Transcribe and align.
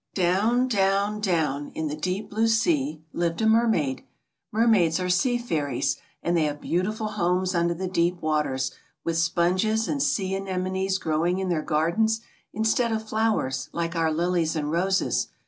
Down, 0.15 0.67
down, 0.67 1.19
down 1.21 1.69
in 1.75 1.87
the 1.87 1.95
deep 1.95 2.31
blue 2.31 2.47
sea 2.47 3.03
lived 3.13 3.39
a 3.43 3.45
mermaid. 3.45 4.03
Mermaids 4.51 4.99
are 4.99 5.09
sea 5.11 5.37
fairies, 5.37 5.97
and 6.23 6.35
they 6.35 6.45
have 6.45 6.59
beautiful 6.59 7.09
homes 7.09 7.53
under 7.53 7.75
the 7.75 7.87
deep 7.87 8.19
waters, 8.19 8.71
with 9.03 9.15
sponges 9.19 9.87
and 9.87 10.01
sea 10.01 10.33
anemones 10.35 10.97
growing 10.97 11.37
in 11.37 11.49
their 11.49 11.61
gardens, 11.61 12.21
instead 12.51 12.91
of 12.91 13.07
flowers 13.07 13.69
like 13.73 13.95
our 13.95 14.11
lilies 14.11 14.55
and 14.55 14.71
roses. 14.71 15.27